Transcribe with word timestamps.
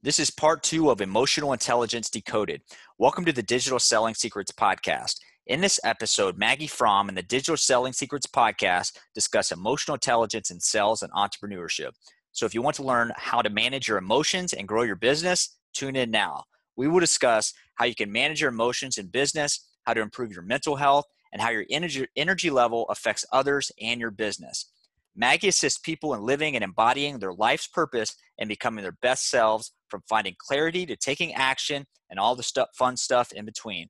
This 0.00 0.20
is 0.20 0.30
part 0.30 0.62
two 0.62 0.90
of 0.90 1.00
Emotional 1.00 1.52
Intelligence 1.52 2.08
Decoded. 2.08 2.62
Welcome 2.98 3.24
to 3.24 3.32
the 3.32 3.42
Digital 3.42 3.80
Selling 3.80 4.14
Secrets 4.14 4.52
Podcast. 4.52 5.16
In 5.48 5.60
this 5.60 5.80
episode, 5.82 6.38
Maggie 6.38 6.68
Fromm 6.68 7.08
and 7.08 7.18
the 7.18 7.22
Digital 7.24 7.56
Selling 7.56 7.92
Secrets 7.92 8.28
Podcast 8.28 8.96
discuss 9.12 9.50
emotional 9.50 9.96
intelligence 9.96 10.52
in 10.52 10.60
sales 10.60 11.02
and 11.02 11.12
entrepreneurship. 11.14 11.94
So, 12.30 12.46
if 12.46 12.54
you 12.54 12.62
want 12.62 12.76
to 12.76 12.84
learn 12.84 13.10
how 13.16 13.42
to 13.42 13.50
manage 13.50 13.88
your 13.88 13.98
emotions 13.98 14.52
and 14.52 14.68
grow 14.68 14.84
your 14.84 14.94
business, 14.94 15.58
tune 15.74 15.96
in 15.96 16.12
now. 16.12 16.44
We 16.76 16.86
will 16.86 17.00
discuss 17.00 17.52
how 17.74 17.86
you 17.86 17.96
can 17.96 18.12
manage 18.12 18.40
your 18.40 18.50
emotions 18.50 18.98
in 18.98 19.08
business, 19.08 19.66
how 19.82 19.94
to 19.94 20.00
improve 20.00 20.30
your 20.30 20.42
mental 20.42 20.76
health, 20.76 21.06
and 21.32 21.42
how 21.42 21.50
your 21.50 21.66
energy, 21.70 22.06
energy 22.14 22.50
level 22.50 22.86
affects 22.88 23.24
others 23.32 23.72
and 23.82 24.00
your 24.00 24.12
business. 24.12 24.70
Maggie 25.16 25.48
assists 25.48 25.80
people 25.80 26.14
in 26.14 26.22
living 26.22 26.54
and 26.54 26.62
embodying 26.62 27.18
their 27.18 27.32
life's 27.32 27.66
purpose 27.66 28.14
and 28.38 28.48
becoming 28.48 28.84
their 28.84 28.96
best 29.02 29.28
selves 29.28 29.72
from 29.90 30.02
finding 30.08 30.34
clarity 30.38 30.86
to 30.86 30.96
taking 30.96 31.34
action 31.34 31.86
and 32.10 32.18
all 32.18 32.34
the 32.34 32.42
stuff, 32.42 32.68
fun 32.76 32.96
stuff 32.96 33.32
in 33.32 33.44
between. 33.44 33.88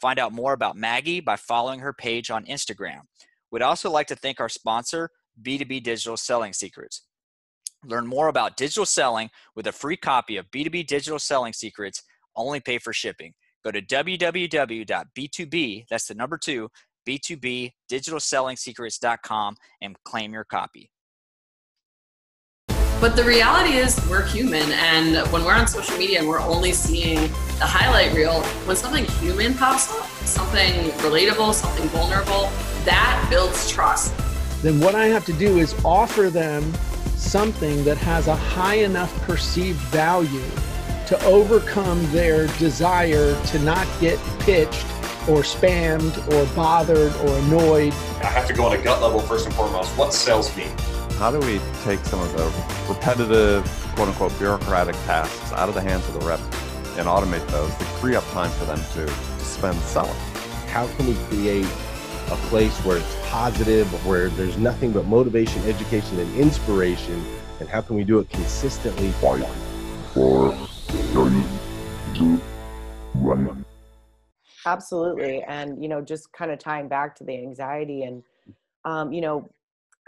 Find 0.00 0.18
out 0.18 0.32
more 0.32 0.52
about 0.52 0.76
Maggie 0.76 1.20
by 1.20 1.36
following 1.36 1.80
her 1.80 1.92
page 1.92 2.30
on 2.30 2.44
Instagram. 2.46 3.00
We'd 3.50 3.62
also 3.62 3.90
like 3.90 4.06
to 4.08 4.16
thank 4.16 4.40
our 4.40 4.48
sponsor, 4.48 5.10
B2B 5.42 5.82
Digital 5.82 6.16
Selling 6.16 6.52
Secrets. 6.52 7.02
Learn 7.84 8.06
more 8.06 8.28
about 8.28 8.56
digital 8.56 8.86
selling 8.86 9.30
with 9.54 9.66
a 9.66 9.72
free 9.72 9.96
copy 9.96 10.36
of 10.36 10.50
B2B 10.50 10.86
Digital 10.86 11.18
Selling 11.18 11.52
Secrets, 11.52 12.02
only 12.36 12.60
pay 12.60 12.78
for 12.78 12.92
shipping. 12.92 13.34
Go 13.64 13.70
to 13.70 13.82
www.b2b, 13.82 14.84
that's 15.90 16.06
the 16.06 16.14
number 16.14 16.38
two, 16.38 16.68
B2B 17.08 17.72
digitalsellingsecrets.com 17.90 19.56
and 19.80 19.96
claim 20.04 20.32
your 20.32 20.44
copy. 20.44 20.90
But 23.00 23.14
the 23.14 23.22
reality 23.22 23.74
is, 23.74 23.96
we're 24.10 24.24
human, 24.24 24.72
and 24.72 25.24
when 25.32 25.44
we're 25.44 25.54
on 25.54 25.68
social 25.68 25.96
media 25.96 26.18
and 26.18 26.28
we're 26.28 26.40
only 26.40 26.72
seeing 26.72 27.20
the 27.58 27.64
highlight 27.64 28.12
reel, 28.12 28.42
when 28.66 28.76
something 28.76 29.04
human 29.04 29.54
pops 29.54 29.88
up, 29.92 30.04
something 30.26 30.90
relatable, 31.02 31.54
something 31.54 31.88
vulnerable, 31.90 32.50
that 32.84 33.24
builds 33.30 33.70
trust. 33.70 34.12
Then 34.62 34.80
what 34.80 34.96
I 34.96 35.06
have 35.06 35.24
to 35.26 35.32
do 35.32 35.58
is 35.58 35.76
offer 35.84 36.28
them 36.28 36.74
something 37.14 37.84
that 37.84 37.98
has 37.98 38.26
a 38.26 38.34
high 38.34 38.78
enough 38.78 39.14
perceived 39.22 39.78
value 39.92 40.42
to 41.06 41.24
overcome 41.24 42.04
their 42.10 42.48
desire 42.58 43.40
to 43.46 43.58
not 43.60 43.86
get 44.00 44.18
pitched 44.40 44.86
or 45.28 45.42
spammed 45.42 46.16
or 46.32 46.52
bothered 46.56 47.14
or 47.14 47.38
annoyed. 47.38 47.92
I 48.22 48.26
have 48.26 48.48
to 48.48 48.52
go 48.52 48.66
on 48.66 48.76
a 48.76 48.82
gut 48.82 49.00
level 49.00 49.20
first 49.20 49.46
and 49.46 49.54
foremost. 49.54 49.96
What 49.96 50.12
sells 50.12 50.56
me? 50.56 50.66
How 51.18 51.32
do 51.32 51.40
we 51.40 51.60
take 51.82 51.98
some 52.04 52.20
of 52.20 52.32
the 52.32 52.44
repetitive, 52.88 53.64
quote 53.96 54.06
unquote, 54.06 54.38
bureaucratic 54.38 54.94
tasks 55.04 55.52
out 55.52 55.68
of 55.68 55.74
the 55.74 55.80
hands 55.80 56.06
of 56.06 56.14
the 56.14 56.24
rep 56.24 56.38
and 56.96 57.08
automate 57.08 57.44
those 57.48 57.74
to 57.74 57.84
free 57.98 58.14
up 58.14 58.22
time 58.30 58.52
for 58.52 58.66
them 58.66 58.78
to 58.92 59.08
spend 59.40 59.76
selling? 59.80 60.14
How 60.68 60.86
can 60.94 61.08
we 61.08 61.14
create 61.24 61.66
a 62.30 62.36
place 62.46 62.72
where 62.84 62.98
it's 62.98 63.16
positive, 63.30 63.88
where 64.06 64.28
there's 64.28 64.56
nothing 64.58 64.92
but 64.92 65.06
motivation, 65.06 65.60
education, 65.64 66.20
and 66.20 66.36
inspiration? 66.36 67.20
And 67.58 67.68
how 67.68 67.80
can 67.80 67.96
we 67.96 68.04
do 68.04 68.20
it 68.20 68.30
consistently? 68.30 69.10
Five, 69.10 69.44
four, 70.14 70.54
three, 70.86 71.42
two, 72.14 72.36
one. 73.14 73.64
Absolutely. 74.64 75.42
And, 75.42 75.82
you 75.82 75.88
know, 75.88 76.00
just 76.00 76.32
kind 76.32 76.52
of 76.52 76.60
tying 76.60 76.86
back 76.86 77.16
to 77.16 77.24
the 77.24 77.36
anxiety 77.36 78.04
and, 78.04 78.22
um, 78.84 79.12
you 79.12 79.20
know, 79.20 79.50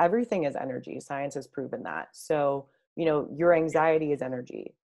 everything 0.00 0.44
is 0.44 0.56
energy. 0.56 0.98
Science 0.98 1.34
has 1.34 1.46
proven 1.46 1.82
that. 1.84 2.08
So, 2.12 2.66
you 2.96 3.04
know, 3.04 3.28
your 3.32 3.54
anxiety 3.54 4.12
is 4.12 4.22
energy, 4.22 4.74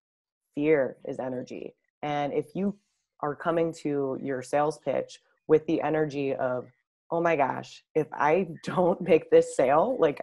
fear 0.55 0.99
is 1.09 1.19
energy. 1.19 1.75
And 2.03 2.33
if 2.33 2.55
you 2.55 2.77
are 3.21 3.35
coming 3.35 3.73
to 3.83 4.19
your 4.23 4.43
sales 4.43 4.79
pitch 4.79 5.21
with 5.49 5.67
the 5.67 5.81
energy 5.81 6.35
of, 6.35 6.67
oh 7.11 7.21
my 7.21 7.35
gosh, 7.35 7.83
if 7.95 8.07
I 8.13 8.47
don't 8.65 9.01
make 9.01 9.31
this 9.31 9.57
sale, 9.57 9.97
like 9.99 10.21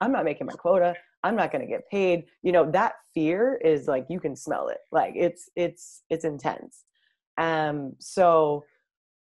I'm 0.00 0.12
not 0.12 0.24
making 0.24 0.46
my 0.46 0.52
quota, 0.52 0.94
I'm 1.22 1.36
not 1.36 1.50
going 1.50 1.62
to 1.62 1.70
get 1.70 1.88
paid. 1.90 2.24
You 2.42 2.52
know, 2.52 2.70
that 2.72 2.94
fear 3.14 3.58
is 3.64 3.88
like 3.88 4.06
you 4.10 4.20
can 4.20 4.36
smell 4.36 4.68
it. 4.68 4.78
Like 4.92 5.14
it's 5.16 5.48
it's 5.56 6.02
it's 6.10 6.24
intense. 6.24 6.84
Um 7.38 7.94
so 7.98 8.64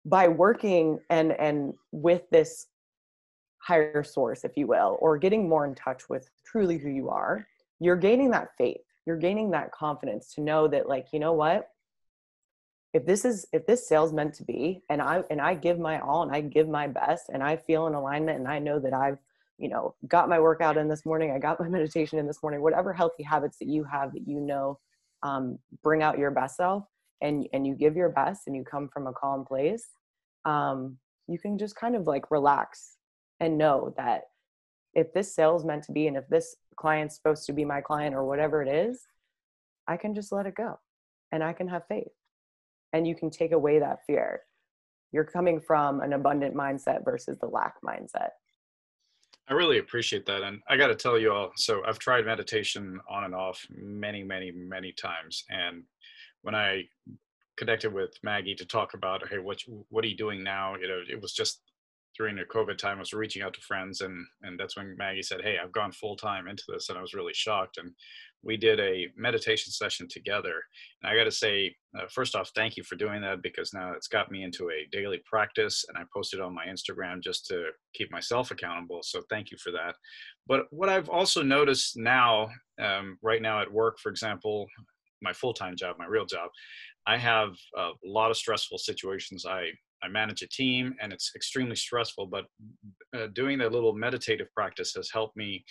by 0.04 0.28
working 0.28 0.98
and 1.08 1.32
and 1.32 1.72
with 1.92 2.22
this 2.30 2.66
higher 3.66 4.04
source, 4.04 4.44
if 4.44 4.56
you 4.56 4.66
will, 4.66 4.96
or 5.00 5.18
getting 5.18 5.48
more 5.48 5.66
in 5.66 5.74
touch 5.74 6.08
with 6.08 6.30
truly 6.44 6.78
who 6.78 6.88
you 6.88 7.08
are, 7.08 7.46
you're 7.80 7.96
gaining 7.96 8.30
that 8.30 8.50
faith. 8.56 8.80
You're 9.06 9.16
gaining 9.16 9.50
that 9.50 9.72
confidence 9.72 10.32
to 10.34 10.40
know 10.40 10.68
that, 10.68 10.88
like, 10.88 11.08
you 11.12 11.18
know 11.18 11.32
what? 11.32 11.68
If 12.92 13.04
this 13.04 13.24
is 13.24 13.46
if 13.52 13.66
this 13.66 13.88
sale's 13.88 14.12
meant 14.12 14.34
to 14.34 14.44
be, 14.44 14.82
and 14.88 15.02
I 15.02 15.22
and 15.30 15.40
I 15.40 15.54
give 15.54 15.78
my 15.78 15.98
all 16.00 16.22
and 16.22 16.32
I 16.32 16.40
give 16.40 16.68
my 16.68 16.86
best 16.86 17.28
and 17.28 17.42
I 17.42 17.56
feel 17.56 17.86
in 17.88 17.94
alignment 17.94 18.38
and 18.38 18.48
I 18.48 18.58
know 18.58 18.78
that 18.78 18.94
I've, 18.94 19.18
you 19.58 19.68
know, 19.68 19.94
got 20.06 20.28
my 20.28 20.38
workout 20.38 20.76
in 20.76 20.88
this 20.88 21.04
morning, 21.04 21.32
I 21.32 21.38
got 21.38 21.60
my 21.64 21.68
meditation 21.68 22.18
in 22.18 22.26
this 22.26 22.42
morning, 22.42 22.62
whatever 22.62 22.92
healthy 22.92 23.24
habits 23.24 23.58
that 23.58 23.68
you 23.68 23.84
have 23.84 24.12
that 24.12 24.26
you 24.26 24.40
know 24.40 24.78
um, 25.22 25.58
bring 25.82 26.02
out 26.02 26.18
your 26.18 26.30
best 26.30 26.56
self 26.56 26.84
and 27.20 27.48
and 27.52 27.66
you 27.66 27.74
give 27.74 27.96
your 27.96 28.10
best 28.10 28.46
and 28.46 28.56
you 28.56 28.64
come 28.64 28.88
from 28.88 29.08
a 29.08 29.12
calm 29.12 29.44
place, 29.44 29.88
um, 30.44 30.96
you 31.26 31.38
can 31.38 31.58
just 31.58 31.76
kind 31.76 31.96
of 31.96 32.06
like 32.06 32.30
relax 32.30 32.95
and 33.40 33.58
know 33.58 33.94
that 33.96 34.24
if 34.94 35.12
this 35.12 35.34
sale 35.34 35.56
is 35.56 35.64
meant 35.64 35.84
to 35.84 35.92
be 35.92 36.06
and 36.06 36.16
if 36.16 36.26
this 36.28 36.56
client's 36.76 37.16
supposed 37.16 37.46
to 37.46 37.52
be 37.52 37.64
my 37.64 37.80
client 37.80 38.14
or 38.14 38.24
whatever 38.24 38.62
it 38.62 38.68
is, 38.68 39.06
I 39.86 39.96
can 39.96 40.14
just 40.14 40.32
let 40.32 40.46
it 40.46 40.54
go 40.54 40.78
and 41.32 41.42
I 41.42 41.52
can 41.52 41.68
have 41.68 41.86
faith. 41.86 42.12
And 42.92 43.06
you 43.06 43.14
can 43.14 43.30
take 43.30 43.52
away 43.52 43.78
that 43.78 44.00
fear. 44.06 44.42
You're 45.12 45.24
coming 45.24 45.60
from 45.60 46.00
an 46.00 46.12
abundant 46.12 46.54
mindset 46.54 47.04
versus 47.04 47.38
the 47.38 47.46
lack 47.46 47.74
mindset. 47.82 48.30
I 49.48 49.52
really 49.52 49.78
appreciate 49.78 50.26
that. 50.26 50.42
And 50.42 50.60
I 50.68 50.76
got 50.76 50.88
to 50.88 50.96
tell 50.96 51.18
you 51.18 51.32
all 51.32 51.52
so 51.56 51.82
I've 51.86 51.98
tried 51.98 52.26
meditation 52.26 52.98
on 53.08 53.24
and 53.24 53.34
off 53.34 53.64
many, 53.70 54.24
many, 54.24 54.50
many 54.50 54.92
times. 54.92 55.44
And 55.48 55.84
when 56.42 56.54
I 56.54 56.84
connected 57.56 57.92
with 57.92 58.18
Maggie 58.22 58.54
to 58.56 58.66
talk 58.66 58.94
about, 58.94 59.28
hey, 59.28 59.38
what, 59.38 59.62
what 59.88 60.04
are 60.04 60.08
you 60.08 60.16
doing 60.16 60.42
now? 60.42 60.74
You 60.76 60.88
know, 60.88 61.00
it 61.08 61.20
was 61.20 61.32
just 61.32 61.60
during 62.16 62.36
the 62.36 62.42
COVID 62.44 62.78
time, 62.78 62.96
I 62.96 63.00
was 63.00 63.12
reaching 63.12 63.42
out 63.42 63.54
to 63.54 63.60
friends, 63.60 64.00
and 64.00 64.26
and 64.42 64.58
that's 64.58 64.76
when 64.76 64.96
Maggie 64.96 65.22
said, 65.22 65.42
"Hey, 65.42 65.58
I've 65.62 65.72
gone 65.72 65.92
full 65.92 66.16
time 66.16 66.48
into 66.48 66.64
this," 66.68 66.88
and 66.88 66.98
I 66.98 67.02
was 67.02 67.14
really 67.14 67.34
shocked. 67.34 67.78
And 67.78 67.92
we 68.42 68.56
did 68.56 68.78
a 68.80 69.08
meditation 69.16 69.72
session 69.72 70.06
together. 70.08 70.62
And 71.02 71.10
I 71.10 71.16
got 71.16 71.24
to 71.24 71.32
say, 71.32 71.74
uh, 71.98 72.06
first 72.08 72.36
off, 72.36 72.50
thank 72.54 72.76
you 72.76 72.84
for 72.84 72.94
doing 72.94 73.20
that 73.22 73.42
because 73.42 73.74
now 73.74 73.92
it's 73.92 74.08
got 74.08 74.30
me 74.30 74.44
into 74.44 74.70
a 74.70 74.86
daily 74.92 75.20
practice, 75.26 75.84
and 75.88 75.98
I 75.98 76.02
posted 76.14 76.40
on 76.40 76.54
my 76.54 76.66
Instagram 76.66 77.22
just 77.22 77.46
to 77.46 77.70
keep 77.94 78.10
myself 78.10 78.50
accountable. 78.50 79.00
So 79.02 79.22
thank 79.28 79.50
you 79.50 79.58
for 79.58 79.72
that. 79.72 79.96
But 80.46 80.66
what 80.70 80.88
I've 80.88 81.08
also 81.08 81.42
noticed 81.42 81.96
now, 81.96 82.48
um, 82.80 83.18
right 83.22 83.42
now 83.42 83.60
at 83.60 83.72
work, 83.72 83.98
for 83.98 84.10
example, 84.10 84.66
my 85.22 85.32
full 85.32 85.54
time 85.54 85.76
job, 85.76 85.96
my 85.98 86.06
real 86.06 86.26
job, 86.26 86.50
I 87.06 87.16
have 87.18 87.56
a 87.76 87.90
lot 88.04 88.30
of 88.30 88.36
stressful 88.36 88.78
situations 88.78 89.44
I 89.46 89.70
I 90.06 90.08
manage 90.08 90.42
a 90.42 90.48
team 90.48 90.94
and 91.00 91.12
it's 91.12 91.32
extremely 91.34 91.76
stressful, 91.76 92.26
but 92.26 92.44
uh, 93.16 93.26
doing 93.32 93.58
that 93.58 93.72
little 93.72 93.92
meditative 93.92 94.46
practice 94.54 94.94
has 94.94 95.10
helped 95.12 95.36
me. 95.36 95.64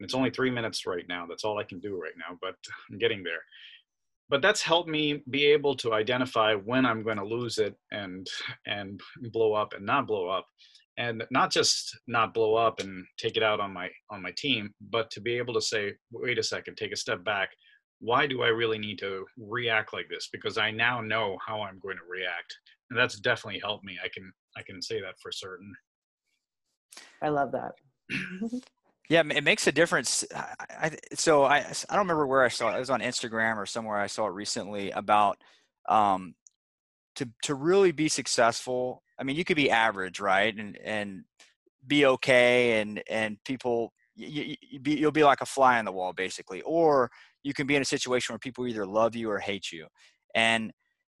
It's 0.00 0.14
only 0.14 0.30
three 0.30 0.50
minutes 0.50 0.84
right 0.86 1.04
now. 1.08 1.26
That's 1.26 1.44
all 1.44 1.58
I 1.58 1.64
can 1.64 1.80
do 1.80 1.98
right 2.00 2.12
now, 2.18 2.36
but 2.40 2.54
I'm 2.90 2.98
getting 2.98 3.22
there. 3.22 3.40
But 4.28 4.42
that's 4.42 4.62
helped 4.62 4.88
me 4.88 5.22
be 5.30 5.46
able 5.46 5.74
to 5.76 5.92
identify 5.92 6.54
when 6.54 6.86
I'm 6.86 7.02
going 7.02 7.18
to 7.18 7.24
lose 7.24 7.58
it 7.58 7.74
and 7.90 8.26
and 8.66 9.00
blow 9.30 9.52
up 9.52 9.74
and 9.74 9.84
not 9.84 10.06
blow 10.06 10.28
up, 10.28 10.46
and 10.96 11.24
not 11.30 11.50
just 11.50 11.98
not 12.06 12.32
blow 12.32 12.54
up 12.54 12.80
and 12.80 13.04
take 13.18 13.36
it 13.36 13.42
out 13.42 13.60
on 13.60 13.72
my 13.72 13.90
on 14.10 14.22
my 14.22 14.32
team, 14.36 14.72
but 14.90 15.10
to 15.10 15.20
be 15.20 15.36
able 15.36 15.54
to 15.54 15.60
say, 15.60 15.92
wait 16.12 16.38
a 16.38 16.42
second, 16.42 16.76
take 16.76 16.92
a 16.92 16.96
step 16.96 17.22
back. 17.24 17.50
Why 18.00 18.26
do 18.26 18.42
I 18.42 18.48
really 18.48 18.78
need 18.78 18.98
to 19.00 19.24
react 19.36 19.92
like 19.92 20.08
this? 20.08 20.28
Because 20.32 20.56
I 20.56 20.70
now 20.70 21.00
know 21.00 21.36
how 21.46 21.60
I'm 21.60 21.78
going 21.78 21.98
to 21.98 22.10
react 22.10 22.56
and 22.92 23.00
that's 23.00 23.18
definitely 23.18 23.58
helped 23.60 23.84
me. 23.84 23.98
I 24.04 24.08
can 24.08 24.30
I 24.54 24.62
can 24.62 24.82
say 24.82 25.00
that 25.00 25.14
for 25.20 25.32
certain. 25.32 25.72
I 27.22 27.30
love 27.30 27.52
that. 27.52 27.72
yeah, 29.08 29.22
it 29.34 29.44
makes 29.44 29.66
a 29.66 29.72
difference. 29.72 30.24
I, 30.34 30.54
I, 30.68 30.96
so 31.14 31.44
I 31.44 31.58
I 31.58 31.96
don't 31.96 32.00
remember 32.00 32.26
where 32.26 32.42
I 32.42 32.48
saw 32.48 32.70
it. 32.70 32.76
It 32.76 32.80
was 32.80 32.90
on 32.90 33.00
Instagram 33.00 33.56
or 33.56 33.64
somewhere 33.64 33.96
I 33.96 34.08
saw 34.08 34.26
it 34.26 34.34
recently 34.34 34.90
about 34.90 35.38
um, 35.88 36.34
to 37.16 37.26
to 37.44 37.54
really 37.54 37.92
be 37.92 38.08
successful. 38.08 39.02
I 39.18 39.24
mean, 39.24 39.36
you 39.36 39.44
could 39.44 39.56
be 39.56 39.70
average, 39.70 40.20
right, 40.20 40.54
and 40.54 40.78
and 40.84 41.22
be 41.86 42.04
okay, 42.04 42.82
and 42.82 43.02
and 43.08 43.38
people 43.46 43.94
you, 44.14 44.54
you 44.60 44.80
be, 44.80 44.98
you'll 44.98 45.12
be 45.12 45.24
like 45.24 45.40
a 45.40 45.46
fly 45.46 45.78
on 45.78 45.86
the 45.86 45.92
wall 45.92 46.12
basically, 46.12 46.60
or 46.62 47.10
you 47.42 47.54
can 47.54 47.66
be 47.66 47.74
in 47.74 47.80
a 47.80 47.86
situation 47.86 48.34
where 48.34 48.38
people 48.38 48.66
either 48.66 48.84
love 48.84 49.16
you 49.16 49.30
or 49.30 49.38
hate 49.38 49.72
you, 49.72 49.86
and 50.34 50.72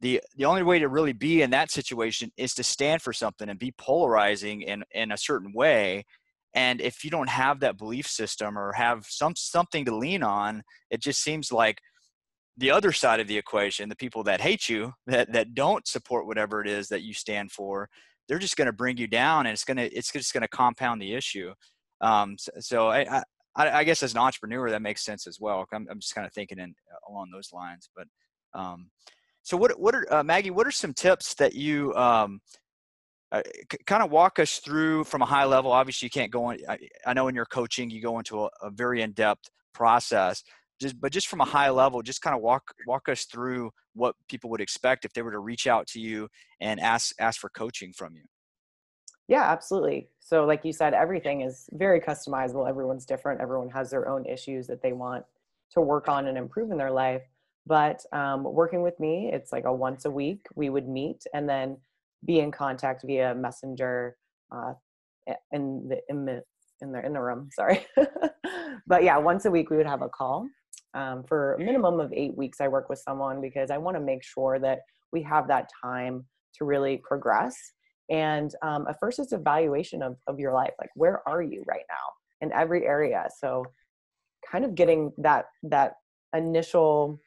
the 0.02 0.20
the 0.36 0.44
only 0.44 0.62
way 0.62 0.78
to 0.78 0.88
really 0.88 1.14
be 1.14 1.40
in 1.40 1.50
that 1.50 1.70
situation 1.70 2.30
is 2.36 2.54
to 2.54 2.62
stand 2.62 3.00
for 3.00 3.12
something 3.12 3.48
and 3.48 3.58
be 3.58 3.72
polarizing 3.78 4.62
in 4.62 4.84
in 4.92 5.12
a 5.12 5.16
certain 5.16 5.52
way 5.54 6.04
and 6.54 6.82
if 6.82 7.02
you 7.02 7.10
don't 7.10 7.30
have 7.30 7.60
that 7.60 7.78
belief 7.78 8.06
system 8.06 8.58
or 8.58 8.72
have 8.72 9.06
some 9.08 9.34
something 9.36 9.86
to 9.86 9.96
lean 9.96 10.22
on 10.22 10.62
it 10.90 11.00
just 11.00 11.22
seems 11.22 11.50
like 11.50 11.80
the 12.56 12.70
other 12.70 12.92
side 12.92 13.20
of 13.20 13.26
the 13.28 13.38
equation, 13.38 13.88
the 13.88 13.96
people 13.96 14.22
that 14.24 14.40
hate 14.40 14.68
you, 14.68 14.92
that 15.06 15.32
that 15.32 15.54
don't 15.54 15.86
support 15.86 16.26
whatever 16.26 16.60
it 16.60 16.68
is 16.68 16.88
that 16.88 17.02
you 17.02 17.14
stand 17.14 17.50
for, 17.50 17.88
they're 18.28 18.38
just 18.38 18.56
going 18.56 18.66
to 18.66 18.72
bring 18.72 18.96
you 18.96 19.06
down, 19.06 19.46
and 19.46 19.52
it's 19.52 19.64
gonna 19.64 19.88
it's 19.92 20.12
just 20.12 20.32
going 20.32 20.42
to 20.42 20.48
compound 20.48 21.00
the 21.00 21.14
issue. 21.14 21.52
Um, 22.00 22.36
so, 22.38 22.52
so 22.58 22.88
I, 22.88 23.22
I, 23.56 23.70
I 23.70 23.84
guess 23.84 24.02
as 24.02 24.12
an 24.12 24.18
entrepreneur, 24.18 24.70
that 24.70 24.82
makes 24.82 25.04
sense 25.04 25.26
as 25.26 25.38
well. 25.40 25.64
I'm, 25.72 25.86
I'm 25.90 26.00
just 26.00 26.14
kind 26.14 26.26
of 26.26 26.32
thinking 26.32 26.58
in 26.58 26.74
along 27.08 27.30
those 27.32 27.50
lines. 27.52 27.88
But 27.94 28.06
um, 28.54 28.90
so 29.42 29.56
what 29.56 29.78
what 29.78 29.94
are 29.94 30.06
uh, 30.12 30.22
Maggie? 30.22 30.50
What 30.50 30.66
are 30.66 30.72
some 30.72 30.94
tips 30.94 31.34
that 31.34 31.54
you 31.54 31.94
um, 31.94 32.40
uh, 33.32 33.42
c- 33.70 33.78
kind 33.86 34.02
of 34.02 34.10
walk 34.10 34.38
us 34.38 34.58
through 34.58 35.04
from 35.04 35.22
a 35.22 35.26
high 35.26 35.44
level? 35.44 35.72
Obviously, 35.72 36.06
you 36.06 36.10
can't 36.10 36.30
go 36.30 36.50
in. 36.50 36.60
I, 36.68 36.78
I 37.06 37.12
know 37.12 37.28
in 37.28 37.34
your 37.34 37.46
coaching, 37.46 37.90
you 37.90 38.00
go 38.00 38.18
into 38.18 38.44
a, 38.44 38.50
a 38.62 38.70
very 38.70 39.02
in 39.02 39.12
depth 39.12 39.50
process. 39.74 40.42
Just, 40.80 41.00
but 41.00 41.12
just 41.12 41.28
from 41.28 41.40
a 41.40 41.44
high 41.44 41.70
level, 41.70 42.02
just 42.02 42.22
kind 42.22 42.34
of 42.34 42.42
walk 42.42 42.62
walk 42.86 43.08
us 43.08 43.24
through 43.24 43.70
what 43.94 44.14
people 44.28 44.50
would 44.50 44.60
expect 44.60 45.04
if 45.04 45.12
they 45.12 45.22
were 45.22 45.30
to 45.30 45.38
reach 45.38 45.66
out 45.66 45.86
to 45.88 46.00
you 46.00 46.28
and 46.60 46.80
ask 46.80 47.14
ask 47.20 47.40
for 47.40 47.50
coaching 47.50 47.92
from 47.92 48.14
you. 48.14 48.22
Yeah, 49.28 49.42
absolutely. 49.42 50.08
So, 50.20 50.44
like 50.44 50.64
you 50.64 50.72
said, 50.72 50.94
everything 50.94 51.42
is 51.42 51.68
very 51.72 52.00
customizable. 52.00 52.68
Everyone's 52.68 53.06
different. 53.06 53.40
Everyone 53.40 53.70
has 53.70 53.90
their 53.90 54.08
own 54.08 54.26
issues 54.26 54.66
that 54.66 54.82
they 54.82 54.92
want 54.92 55.24
to 55.72 55.80
work 55.80 56.08
on 56.08 56.26
and 56.26 56.36
improve 56.36 56.70
in 56.70 56.76
their 56.76 56.90
life. 56.90 57.22
But 57.66 58.00
um, 58.12 58.42
working 58.44 58.82
with 58.82 58.98
me, 58.98 59.30
it's 59.32 59.52
like 59.52 59.64
a 59.64 59.72
once 59.72 60.04
a 60.04 60.10
week 60.10 60.46
we 60.54 60.68
would 60.68 60.88
meet 60.88 61.22
and 61.32 61.48
then 61.48 61.76
be 62.24 62.40
in 62.40 62.50
contact 62.50 63.04
via 63.04 63.34
messenger 63.34 64.16
uh, 64.50 64.74
in 65.52 65.88
the 65.88 66.00
in 66.08 66.24
the 66.24 66.42
in 66.80 66.92
the 66.92 67.04
in 67.04 67.12
the 67.12 67.20
room. 67.20 67.48
Sorry, 67.52 67.86
but 68.86 69.04
yeah, 69.04 69.16
once 69.18 69.44
a 69.44 69.50
week 69.50 69.70
we 69.70 69.76
would 69.76 69.86
have 69.86 70.02
a 70.02 70.08
call. 70.08 70.48
Um, 70.94 71.24
for 71.24 71.54
a 71.54 71.58
minimum 71.58 72.00
of 72.00 72.12
eight 72.12 72.36
weeks, 72.36 72.60
I 72.60 72.68
work 72.68 72.90
with 72.90 72.98
someone 72.98 73.40
because 73.40 73.70
I 73.70 73.78
want 73.78 73.96
to 73.96 74.02
make 74.02 74.22
sure 74.22 74.58
that 74.58 74.80
we 75.12 75.22
have 75.22 75.48
that 75.48 75.68
time 75.82 76.24
to 76.58 76.64
really 76.64 76.98
progress. 76.98 77.56
And 78.10 78.54
um, 78.62 78.86
at 78.88 78.98
first, 79.00 79.18
it's 79.18 79.32
evaluation 79.32 80.02
of 80.02 80.16
of 80.26 80.40
your 80.40 80.52
life, 80.52 80.72
like 80.80 80.90
where 80.94 81.26
are 81.28 81.42
you 81.42 81.62
right 81.66 81.84
now 81.88 82.46
in 82.46 82.52
every 82.52 82.84
area. 82.84 83.28
So, 83.38 83.64
kind 84.50 84.64
of 84.64 84.74
getting 84.74 85.12
that 85.18 85.46
that 85.62 85.94
initial 86.34 87.18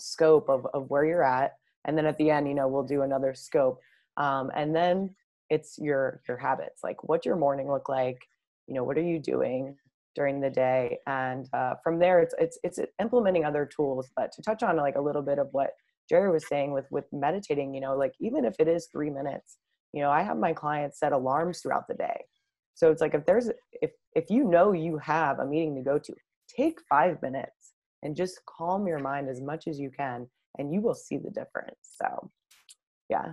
scope 0.00 0.48
of, 0.48 0.66
of 0.74 0.88
where 0.90 1.04
you're 1.04 1.24
at 1.24 1.52
and 1.84 1.96
then 1.96 2.06
at 2.06 2.18
the 2.18 2.30
end 2.30 2.48
you 2.48 2.54
know 2.54 2.68
we'll 2.68 2.82
do 2.82 3.02
another 3.02 3.34
scope. 3.34 3.80
Um, 4.16 4.50
and 4.54 4.74
then 4.74 5.14
it's 5.50 5.78
your 5.78 6.20
your 6.28 6.36
habits 6.36 6.82
like 6.82 7.04
what 7.04 7.24
your 7.24 7.36
morning 7.36 7.70
look 7.70 7.88
like? 7.88 8.18
You 8.66 8.74
know 8.74 8.84
what 8.84 8.98
are 8.98 9.02
you 9.02 9.18
doing 9.18 9.76
during 10.14 10.40
the 10.40 10.50
day? 10.50 10.98
And 11.06 11.48
uh, 11.52 11.74
from 11.82 11.98
there 11.98 12.20
it's 12.20 12.34
it's 12.38 12.58
it's 12.64 12.80
implementing 13.00 13.44
other 13.44 13.66
tools 13.66 14.10
but 14.16 14.32
to 14.32 14.42
touch 14.42 14.62
on 14.62 14.76
like 14.76 14.96
a 14.96 15.00
little 15.00 15.22
bit 15.22 15.38
of 15.38 15.48
what 15.52 15.70
jerry 16.08 16.30
was 16.30 16.46
saying 16.46 16.72
with 16.72 16.86
with 16.90 17.04
meditating 17.12 17.74
you 17.74 17.80
know 17.80 17.96
like 17.96 18.12
even 18.20 18.44
if 18.44 18.54
it 18.60 18.68
is 18.68 18.86
three 18.92 19.10
minutes 19.10 19.58
you 19.92 20.00
know 20.00 20.08
i 20.08 20.22
have 20.22 20.38
my 20.38 20.52
clients 20.52 21.00
set 21.00 21.12
alarms 21.12 21.60
throughout 21.60 21.88
the 21.88 21.94
day. 21.94 22.24
So 22.76 22.90
it's 22.90 23.00
like 23.00 23.14
if 23.14 23.24
there's 23.24 23.50
if 23.72 23.90
if 24.14 24.26
you 24.28 24.44
know 24.44 24.72
you 24.72 24.98
have 24.98 25.38
a 25.38 25.46
meeting 25.46 25.74
to 25.76 25.82
go 25.82 25.98
to 25.98 26.14
take 26.54 26.78
five 26.88 27.20
minutes 27.22 27.55
and 28.06 28.14
just 28.16 28.40
calm 28.46 28.86
your 28.86 29.00
mind 29.00 29.28
as 29.28 29.40
much 29.42 29.66
as 29.66 29.78
you 29.80 29.90
can 29.90 30.26
and 30.58 30.72
you 30.72 30.80
will 30.80 30.94
see 30.94 31.18
the 31.18 31.30
difference 31.30 31.76
so 32.00 32.30
yeah 33.10 33.32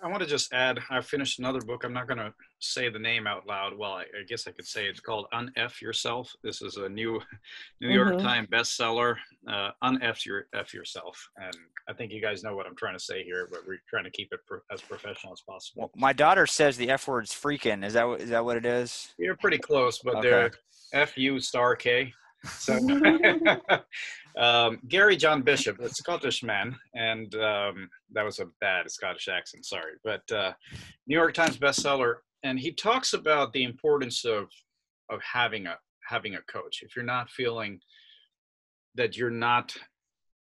I 0.00 0.06
want 0.06 0.22
to 0.22 0.28
just 0.28 0.52
add, 0.52 0.78
I 0.90 1.00
finished 1.00 1.40
another 1.40 1.60
book. 1.60 1.82
I'm 1.82 1.92
not 1.92 2.06
going 2.06 2.18
to 2.18 2.32
say 2.60 2.88
the 2.88 3.00
name 3.00 3.26
out 3.26 3.48
loud. 3.48 3.76
Well, 3.76 3.94
I, 3.94 4.02
I 4.02 4.22
guess 4.28 4.46
I 4.46 4.52
could 4.52 4.64
say 4.64 4.86
it's 4.86 5.00
called 5.00 5.26
Unf 5.34 5.80
Yourself. 5.80 6.32
This 6.44 6.62
is 6.62 6.76
a 6.76 6.88
new 6.88 7.20
New 7.80 7.88
York 7.90 8.14
Mhm. 8.14 8.22
Times 8.22 8.46
bestseller. 8.48 9.16
Uh, 9.50 9.70
Unf 9.82 10.24
your 10.24 10.46
F 10.54 10.72
yourself, 10.72 11.18
and 11.38 11.52
I 11.88 11.94
think 11.94 12.12
you 12.12 12.22
guys 12.22 12.44
know 12.44 12.54
what 12.54 12.64
I'm 12.64 12.76
trying 12.76 12.94
to 12.96 13.02
say 13.02 13.24
here, 13.24 13.48
but 13.50 13.62
we're 13.66 13.80
trying 13.90 14.04
to 14.04 14.10
keep 14.12 14.28
it 14.30 14.38
pro- 14.46 14.60
as 14.70 14.80
professional 14.82 15.32
as 15.32 15.40
possible. 15.40 15.80
Well, 15.80 15.90
my 15.96 16.12
daughter 16.12 16.46
says 16.46 16.76
the 16.76 16.90
F 16.90 17.08
word's 17.08 17.32
freaking. 17.32 17.84
Is 17.84 17.94
that 17.94 18.06
what- 18.06 18.20
is 18.20 18.30
that 18.30 18.44
what 18.44 18.56
it 18.56 18.66
is? 18.66 19.12
You're 19.18 19.36
pretty 19.36 19.58
close, 19.58 19.98
but 19.98 20.18
Okay. 20.18 20.28
they're 20.30 20.50
F 20.92 21.18
U 21.18 21.40
star 21.40 21.74
K. 21.74 22.14
So, 22.44 22.76
um, 24.38 24.78
Gary 24.88 25.16
John 25.16 25.42
Bishop, 25.42 25.78
a 25.80 25.88
Scottish 25.88 26.42
man, 26.42 26.76
and 26.94 27.34
um, 27.34 27.88
that 28.12 28.24
was 28.24 28.38
a 28.38 28.46
bad 28.60 28.90
Scottish 28.90 29.28
accent, 29.28 29.66
sorry, 29.66 29.94
but 30.04 30.22
uh, 30.32 30.52
New 31.06 31.16
York 31.16 31.34
Times 31.34 31.58
bestseller, 31.58 32.16
and 32.44 32.58
he 32.58 32.72
talks 32.72 33.12
about 33.12 33.52
the 33.52 33.64
importance 33.64 34.24
of 34.24 34.48
of 35.10 35.20
having 35.22 35.66
a 35.66 35.76
having 36.08 36.34
a 36.36 36.42
coach. 36.42 36.82
If 36.82 36.94
you're 36.94 37.04
not 37.04 37.30
feeling 37.30 37.80
that 38.94 39.16
you're 39.16 39.30
not 39.30 39.74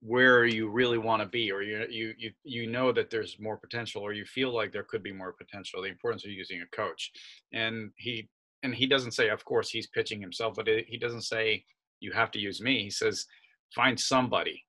where 0.02 0.46
you 0.46 0.70
really 0.70 1.00
want 1.00 1.22
to 1.22 1.28
be 1.28 1.52
or 1.52 1.64
you 1.64 1.86
you 1.90 2.14
you 2.18 2.32
you 2.44 2.68
know 2.68 2.92
that 2.92 3.10
there's 3.10 3.38
more 3.40 3.58
potential 3.58 4.04
or 4.04 4.14
you 4.14 4.24
feel 4.26 4.54
like 4.54 4.72
there 4.72 4.84
could 4.84 5.02
be 5.02 5.12
more 5.12 5.34
potential 5.34 5.82
the 5.82 5.88
importance 5.88 6.24
of 6.24 6.32
using 6.32 6.62
a 6.62 6.76
coach 6.76 7.12
and 7.54 7.90
he 7.98 8.30
and 8.62 8.76
he 8.76 8.86
doesn't 8.86 9.14
say 9.14 9.30
of 9.30 9.44
course 9.46 9.70
he's 9.70 9.88
pitching 9.88 10.22
himself 10.22 10.54
but 10.56 10.68
he 10.68 10.98
doesn't 10.98 11.24
say 11.24 11.64
you 12.06 12.12
have 12.14 12.32
to 12.32 12.40
use 12.40 12.62
me 12.62 12.84
he 12.84 12.90
says 12.90 13.26
find 13.74 14.00
somebody 14.00 14.64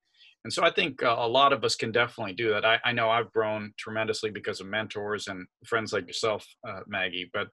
and 0.44 0.52
so 0.52 0.64
i 0.64 0.70
think 0.70 1.02
uh, 1.02 1.16
a 1.18 1.28
lot 1.28 1.52
of 1.52 1.64
us 1.64 1.74
can 1.76 1.92
definitely 1.92 2.32
do 2.32 2.48
that 2.50 2.64
I, 2.64 2.78
I 2.84 2.92
know 2.92 3.10
i've 3.10 3.32
grown 3.32 3.72
tremendously 3.78 4.30
because 4.30 4.60
of 4.60 4.66
mentors 4.66 5.28
and 5.28 5.46
friends 5.64 5.92
like 5.92 6.06
yourself 6.06 6.46
uh, 6.68 6.80
maggie 6.86 7.30
but 7.32 7.48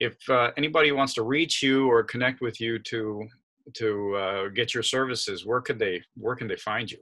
if 0.00 0.16
uh, 0.30 0.52
anybody 0.56 0.92
wants 0.92 1.14
to 1.14 1.22
reach 1.22 1.62
you 1.62 1.90
or 1.90 2.04
connect 2.04 2.40
with 2.40 2.60
you 2.60 2.78
to 2.90 3.26
to 3.74 4.14
uh, 4.16 4.48
get 4.48 4.72
your 4.72 4.82
services 4.82 5.44
where 5.44 5.60
could 5.60 5.78
they 5.78 6.00
where 6.16 6.36
can 6.36 6.48
they 6.48 6.56
find 6.56 6.90
you 6.90 6.98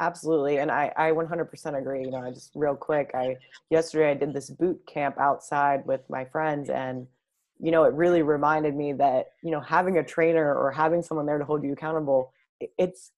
Absolutely. 0.00 0.58
And 0.58 0.70
I, 0.70 0.92
I 0.96 1.10
100% 1.12 1.78
agree. 1.78 2.00
You 2.00 2.10
know, 2.10 2.18
I 2.18 2.30
just 2.30 2.50
real 2.54 2.74
quick, 2.74 3.12
I, 3.14 3.36
yesterday 3.70 4.10
I 4.10 4.14
did 4.14 4.34
this 4.34 4.50
boot 4.50 4.80
camp 4.92 5.20
outside 5.20 5.86
with 5.86 6.00
my 6.10 6.24
friends 6.24 6.68
and, 6.68 7.06
you 7.60 7.70
know, 7.70 7.84
it 7.84 7.94
really 7.94 8.22
reminded 8.22 8.74
me 8.74 8.92
that, 8.94 9.26
you 9.42 9.50
know, 9.50 9.60
having 9.60 9.98
a 9.98 10.04
trainer 10.04 10.54
or 10.54 10.70
having 10.70 11.02
someone 11.02 11.26
there 11.26 11.38
to 11.38 11.44
hold 11.44 11.64
you 11.64 11.72
accountable, 11.72 12.32
it's, 12.78 13.12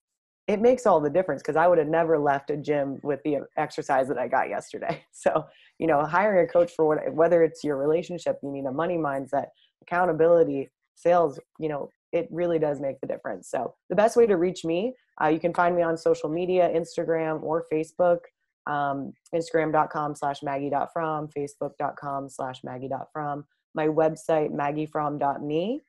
it 0.47 0.61
makes 0.61 0.85
all 0.85 1.01
the 1.01 1.09
difference 1.09 1.41
because 1.41 1.55
I 1.55 1.67
would 1.67 1.77
have 1.77 1.87
never 1.87 2.17
left 2.17 2.49
a 2.49 2.57
gym 2.57 2.99
with 3.03 3.21
the 3.23 3.39
exercise 3.57 4.07
that 4.07 4.17
I 4.17 4.27
got 4.27 4.49
yesterday. 4.49 5.03
So, 5.11 5.45
you 5.79 5.87
know, 5.87 6.05
hiring 6.05 6.47
a 6.47 6.51
coach 6.51 6.71
for 6.75 6.87
what, 6.87 7.13
whether 7.13 7.43
it's 7.43 7.63
your 7.63 7.75
relationship, 7.75 8.37
you 8.43 8.51
need 8.51 8.65
a 8.65 8.71
money 8.71 8.97
mindset, 8.97 9.47
accountability, 9.81 10.69
sales, 10.95 11.39
you 11.59 11.69
know, 11.69 11.89
it 12.13 12.27
really 12.31 12.59
does 12.59 12.79
make 12.79 13.01
the 13.01 13.07
difference. 13.07 13.49
So 13.49 13.73
the 13.89 13.95
best 13.95 14.15
way 14.15 14.27
to 14.27 14.37
reach 14.37 14.63
me 14.63 14.93
uh, 15.21 15.27
you 15.27 15.39
can 15.39 15.53
find 15.53 15.75
me 15.75 15.81
on 15.81 15.97
social 15.97 16.29
media, 16.29 16.69
Instagram 16.73 17.41
or 17.43 17.65
Facebook. 17.71 18.19
Um, 18.67 19.13
Instagram.com 19.33 20.15
slash 20.15 20.43
Maggie.fromm, 20.43 21.29
Facebook.com 21.29 22.29
slash 22.29 22.65
Maggie.fromm, 22.65 23.45
my 23.77 23.87
website, 23.87 24.51
MaggieFromm.me. 24.51 25.81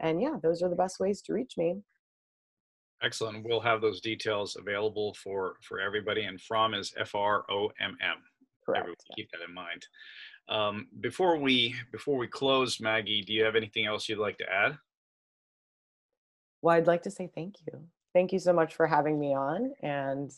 And 0.00 0.20
yeah, 0.20 0.36
those 0.42 0.62
are 0.62 0.68
the 0.68 0.76
best 0.84 1.00
ways 1.00 1.22
to 1.22 1.32
reach 1.32 1.54
me. 1.56 1.70
excellent 3.02 3.44
we'll 3.46 3.60
have 3.70 3.80
those 3.80 4.00
details 4.00 4.56
available 4.62 5.08
for 5.22 5.40
for 5.68 5.76
everybody 5.88 6.22
and 6.28 6.40
Fromm 6.40 6.72
is 6.80 6.88
f-r-o-m-m 7.08 8.18
Correct. 8.64 8.80
everyone 8.80 9.16
keep 9.16 9.28
that 9.32 9.44
in 9.46 9.54
mind 9.54 9.82
um, 10.48 10.76
before 11.08 11.36
we 11.46 11.74
before 11.92 12.16
we 12.22 12.26
close 12.40 12.72
maggie 12.80 13.22
do 13.26 13.32
you 13.36 13.44
have 13.44 13.54
anything 13.62 13.84
else 13.90 14.08
you'd 14.08 14.26
like 14.28 14.38
to 14.38 14.48
add 14.64 14.72
Well, 16.62 16.74
I'd 16.76 16.86
like 16.92 17.02
to 17.04 17.10
say 17.10 17.26
thank 17.38 17.54
you. 17.66 17.74
Thank 18.14 18.32
you 18.32 18.40
so 18.46 18.52
much 18.60 18.74
for 18.74 18.86
having 18.86 19.16
me 19.20 19.30
on. 19.34 19.60
And 19.82 20.30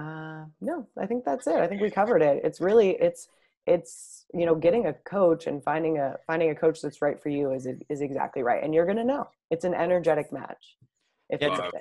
uh, 0.00 0.44
no, 0.60 0.86
I 0.96 1.06
think 1.06 1.24
that's 1.24 1.46
it. 1.46 1.56
I 1.56 1.66
think 1.66 1.82
we 1.82 1.90
covered 1.90 2.22
it. 2.22 2.36
It's 2.44 2.60
really, 2.60 2.90
it's, 3.06 3.28
it's, 3.66 4.24
you 4.34 4.46
know, 4.46 4.54
getting 4.54 4.86
a 4.86 4.92
coach 4.92 5.46
and 5.46 5.62
finding 5.62 5.98
a, 5.98 6.16
finding 6.26 6.50
a 6.50 6.54
coach 6.54 6.80
that's 6.82 7.02
right 7.02 7.20
for 7.22 7.28
you 7.28 7.52
is, 7.52 7.66
is 7.88 8.00
exactly 8.00 8.42
right. 8.42 8.62
And 8.62 8.74
you're 8.74 8.86
going 8.86 8.96
to 8.98 9.04
know 9.04 9.28
it's 9.50 9.64
an 9.64 9.74
energetic 9.74 10.32
match. 10.32 10.76
If 11.28 11.40
Yeah, 11.40 11.48
it's 11.48 11.58
a 11.58 11.62
Wow. 11.62 11.72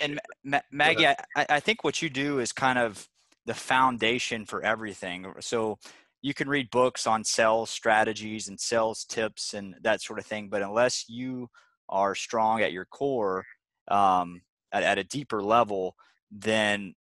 and. 0.00 0.20
Ma- 0.44 0.60
Maggie, 0.70 1.06
I, 1.06 1.16
I 1.36 1.46
I 1.50 1.60
think 1.60 1.84
what 1.84 2.00
you 2.02 2.08
do 2.10 2.38
is 2.38 2.52
kind 2.52 2.78
of 2.78 3.08
the 3.46 3.54
foundation 3.54 4.46
for 4.46 4.62
everything. 4.62 5.32
So 5.40 5.78
you 6.22 6.34
can 6.34 6.48
read 6.48 6.70
books 6.70 7.06
on 7.06 7.24
sales 7.24 7.70
strategies 7.70 8.48
and 8.48 8.60
sales 8.60 9.04
tips 9.04 9.54
and 9.54 9.74
that 9.82 10.02
sort 10.02 10.18
of 10.18 10.26
thing, 10.26 10.48
but 10.48 10.62
unless 10.62 11.08
you 11.08 11.48
are 11.88 12.14
strong 12.14 12.62
at 12.62 12.72
your 12.72 12.84
core 12.84 13.44
um, 13.88 14.42
at, 14.72 14.82
at 14.82 14.98
a 14.98 15.04
deeper 15.04 15.42
level, 15.42 15.96
then 16.30 16.94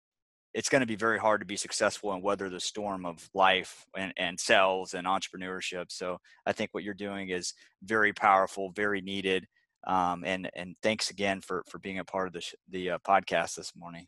it's 0.54 0.70
going 0.70 0.82
to 0.82 0.88
be 0.88 0.96
very 0.96 1.20
hard 1.20 1.42
to 1.42 1.46
be 1.46 1.56
successful 1.58 2.14
and 2.14 2.24
weather 2.24 2.50
the 2.50 2.60
storm 2.60 3.06
of 3.06 3.30
life 3.34 3.86
and, 3.96 4.14
and 4.18 4.40
sales 4.40 4.94
and 4.94 5.06
entrepreneurship. 5.08 5.86
So 5.92 6.18
I 6.46 6.54
think 6.54 6.70
what 6.74 6.84
you're 6.84 6.94
doing 6.94 7.30
is 7.30 7.54
very 7.84 8.14
powerful, 8.14 8.72
very 8.76 9.02
needed. 9.02 9.46
Um, 9.86 10.24
and 10.26 10.50
and 10.56 10.76
thanks 10.82 11.12
again 11.12 11.42
for 11.42 11.64
for 11.70 11.80
being 11.80 12.00
a 12.00 12.06
part 12.06 12.28
of 12.28 12.34
the 12.34 12.42
sh- 12.42 12.56
the 12.70 12.92
uh, 12.92 12.98
podcast 13.08 13.56
this 13.56 13.74
morning. 13.76 14.08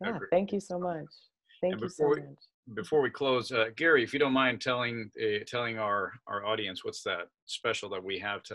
Yeah, 0.00 0.18
thank 0.30 0.52
you 0.52 0.60
so 0.60 0.78
much. 0.78 1.06
Thank 1.60 1.74
And 1.74 1.82
you 1.82 1.88
so 1.88 2.04
before 2.04 2.14
we- 2.14 2.20
much. 2.22 2.38
before 2.74 3.00
we 3.02 3.10
close 3.10 3.50
uh, 3.50 3.66
gary 3.76 4.04
if 4.04 4.12
you 4.12 4.20
don't 4.20 4.32
mind 4.32 4.60
telling 4.60 5.10
uh, 5.20 5.40
telling 5.48 5.78
our 5.78 6.12
our 6.28 6.46
audience 6.46 6.84
what's 6.84 7.02
that 7.02 7.26
special 7.46 7.88
that 7.90 8.02
we 8.02 8.16
have 8.20 8.40
to 8.44 8.54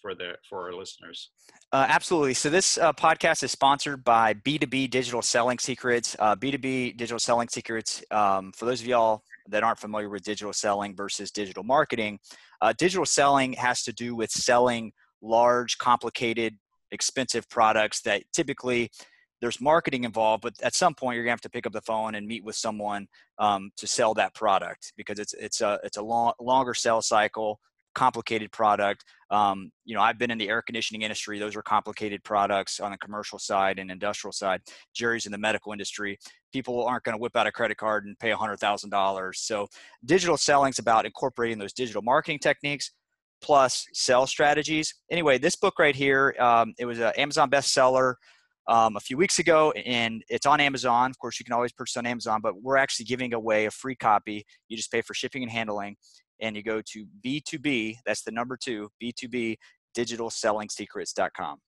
for 0.00 0.14
the 0.14 0.32
for 0.48 0.66
our 0.66 0.72
listeners. 0.72 1.30
Uh, 1.72 1.86
absolutely. 1.88 2.34
So 2.34 2.50
this 2.50 2.78
uh, 2.78 2.92
podcast 2.92 3.42
is 3.42 3.50
sponsored 3.52 4.04
by 4.04 4.34
B2B 4.34 4.90
Digital 4.90 5.22
Selling 5.22 5.58
Secrets. 5.58 6.16
Uh, 6.18 6.34
B2B 6.36 6.96
Digital 6.96 7.18
Selling 7.18 7.48
Secrets. 7.48 8.02
Um, 8.10 8.52
for 8.52 8.64
those 8.64 8.80
of 8.80 8.86
y'all 8.86 9.22
that 9.48 9.62
aren't 9.62 9.78
familiar 9.78 10.08
with 10.08 10.22
digital 10.22 10.52
selling 10.52 10.94
versus 10.94 11.30
digital 11.30 11.62
marketing, 11.62 12.18
uh, 12.60 12.72
digital 12.76 13.06
selling 13.06 13.52
has 13.54 13.82
to 13.82 13.92
do 13.92 14.14
with 14.14 14.30
selling 14.30 14.92
large, 15.20 15.78
complicated, 15.78 16.56
expensive 16.90 17.48
products 17.48 18.00
that 18.02 18.22
typically 18.32 18.90
there's 19.40 19.60
marketing 19.60 20.04
involved, 20.04 20.42
but 20.42 20.54
at 20.62 20.74
some 20.74 20.94
point 20.94 21.14
you're 21.14 21.24
gonna 21.24 21.32
have 21.32 21.40
to 21.40 21.50
pick 21.50 21.66
up 21.66 21.72
the 21.72 21.80
phone 21.80 22.14
and 22.14 22.26
meet 22.26 22.44
with 22.44 22.56
someone 22.56 23.06
um, 23.38 23.70
to 23.76 23.86
sell 23.86 24.14
that 24.14 24.34
product 24.34 24.92
because 24.96 25.18
it's 25.18 25.34
it's 25.34 25.60
a 25.60 25.78
it's 25.84 25.96
a 25.96 26.02
long, 26.02 26.32
longer 26.40 26.74
sales 26.74 27.06
cycle, 27.06 27.60
complicated 27.94 28.50
product. 28.50 29.04
Um, 29.30 29.70
you 29.84 29.94
know, 29.94 30.00
I've 30.00 30.18
been 30.18 30.30
in 30.30 30.38
the 30.38 30.48
air 30.48 30.62
conditioning 30.62 31.02
industry; 31.02 31.38
those 31.38 31.56
are 31.56 31.62
complicated 31.62 32.24
products 32.24 32.80
on 32.80 32.92
the 32.92 32.98
commercial 32.98 33.38
side 33.38 33.78
and 33.78 33.90
industrial 33.90 34.32
side. 34.32 34.62
Jerry's 34.94 35.26
in 35.26 35.32
the 35.32 35.38
medical 35.38 35.72
industry; 35.72 36.18
people 36.52 36.84
aren't 36.84 37.04
going 37.04 37.16
to 37.16 37.20
whip 37.20 37.36
out 37.36 37.46
a 37.46 37.52
credit 37.52 37.76
card 37.76 38.04
and 38.04 38.18
pay 38.18 38.30
hundred 38.30 38.58
thousand 38.58 38.90
dollars. 38.90 39.40
So, 39.40 39.66
digital 40.04 40.36
selling 40.36 40.70
is 40.70 40.78
about 40.78 41.06
incorporating 41.06 41.58
those 41.58 41.72
digital 41.72 42.02
marketing 42.02 42.38
techniques 42.38 42.92
plus 43.40 43.86
sales 43.92 44.30
strategies. 44.30 44.94
Anyway, 45.10 45.38
this 45.38 45.56
book 45.56 45.78
right 45.78 45.94
here, 45.94 46.34
um, 46.40 46.74
it 46.78 46.86
was 46.86 46.98
an 46.98 47.12
Amazon 47.16 47.50
bestseller 47.50 48.14
um, 48.68 48.96
a 48.96 49.00
few 49.00 49.16
weeks 49.16 49.38
ago, 49.38 49.72
and 49.72 50.22
it's 50.28 50.46
on 50.46 50.60
Amazon. 50.60 51.10
Of 51.10 51.18
course, 51.18 51.38
you 51.38 51.44
can 51.44 51.54
always 51.54 51.72
purchase 51.72 51.96
on 51.96 52.06
Amazon, 52.06 52.40
but 52.42 52.62
we're 52.62 52.76
actually 52.76 53.06
giving 53.06 53.32
away 53.32 53.66
a 53.66 53.70
free 53.70 53.96
copy. 53.96 54.44
You 54.68 54.76
just 54.76 54.92
pay 54.92 55.00
for 55.00 55.14
shipping 55.14 55.42
and 55.42 55.50
handling, 55.50 55.96
and 56.40 56.56
you 56.56 56.62
go 56.62 56.80
to 56.92 57.06
B2B, 57.24 57.96
that's 58.06 58.22
the 58.22 58.30
number 58.30 58.56
two, 58.56 58.90
B2B 59.02 59.56
digital 59.94 60.30
selling 60.30 60.68
digitalsellingsecrets.com. 60.68 61.58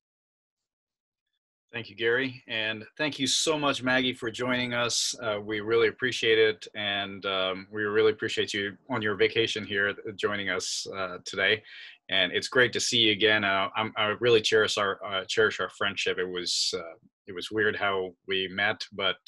Thank 1.73 1.89
you, 1.89 1.95
Gary. 1.95 2.43
And 2.49 2.85
thank 2.99 3.21
you 3.21 3.29
so 3.29 3.57
much, 3.57 3.81
Maggie, 3.81 4.13
for 4.13 4.29
joining 4.29 4.75
us. 4.75 5.15
Uh, 5.23 5.39
we 5.41 5.61
really 5.61 5.87
appreciate 5.87 6.37
it. 6.37 6.67
And 6.75 7.25
um, 7.27 7.69
we 7.71 7.83
really 7.83 8.11
appreciate 8.11 8.53
you 8.53 8.77
on 8.89 9.03
your 9.03 9.15
vacation 9.15 9.65
here 9.65 9.91
uh, 9.91 10.13
joining 10.17 10.51
us 10.51 10.85
uh, 10.97 11.19
today. 11.25 11.63
And 12.09 12.33
it's 12.33 12.49
great 12.49 12.73
to 12.73 12.81
see 12.81 12.99
you 12.99 13.13
again. 13.13 13.45
Uh, 13.45 13.69
i 13.77 14.17
really 14.19 14.41
cherish 14.41 14.79
our 14.79 14.99
uh, 15.05 15.25
cherish 15.29 15.61
our 15.61 15.71
friendship. 15.71 16.19
It 16.19 16.29
was 16.29 16.75
uh, 16.77 16.97
it 17.29 17.35
was 17.37 17.53
weird 17.53 17.77
how 17.77 18.11
we 18.27 18.49
met, 18.49 18.81
but 18.93 19.19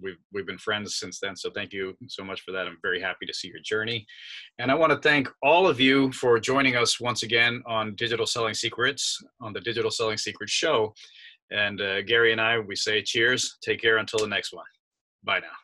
we've 0.00 0.18
we've 0.32 0.46
been 0.46 0.58
friends 0.58 0.96
since 0.96 1.18
then. 1.20 1.36
So 1.36 1.50
thank 1.50 1.72
you 1.72 1.96
so 2.08 2.24
much 2.24 2.42
for 2.42 2.52
that. 2.52 2.66
I'm 2.66 2.78
very 2.82 3.00
happy 3.00 3.26
to 3.26 3.34
see 3.34 3.48
your 3.48 3.60
journey. 3.60 4.06
And 4.58 4.70
I 4.70 4.74
want 4.74 4.92
to 4.92 4.98
thank 4.98 5.28
all 5.42 5.66
of 5.66 5.80
you 5.80 6.12
for 6.12 6.38
joining 6.38 6.76
us 6.76 7.00
once 7.00 7.22
again 7.22 7.62
on 7.66 7.94
Digital 7.96 8.26
Selling 8.26 8.54
Secrets 8.54 9.18
on 9.40 9.52
the 9.52 9.60
Digital 9.60 9.90
Selling 9.90 10.18
Secrets 10.18 10.52
Show. 10.52 10.94
And 11.50 11.80
uh, 11.80 12.02
Gary 12.02 12.32
and 12.32 12.40
I, 12.40 12.58
we 12.58 12.76
say 12.76 13.02
cheers. 13.02 13.58
Take 13.62 13.80
care 13.80 13.98
until 13.98 14.20
the 14.20 14.28
next 14.28 14.52
one. 14.52 14.64
Bye 15.24 15.40
now. 15.40 15.61